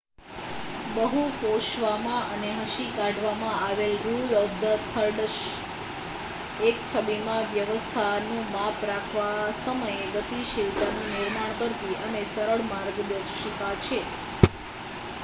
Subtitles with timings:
[0.93, 4.55] બહુ કોશવામાં અને હસી કાઢવામાં આવેલ રુલ ઓફ
[4.87, 5.35] થર્ડસ
[6.61, 9.35] એક છબીમાં વ્યવસ્થાનું માપ રાખવા
[9.59, 14.01] સમયે ગતિશીલતાનું નિર્માણ કરતી એક સરળ માર્ગદર્શિકા છે